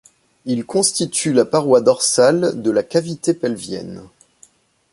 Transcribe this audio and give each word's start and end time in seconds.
Il 0.45 0.65
constitue 0.65 1.31
la 1.31 1.45
paroi 1.45 1.79
dorsale 1.79 2.59
de 2.59 2.71
la 2.71 2.81
cavité 2.81 3.35
pelvienne. 3.35 4.01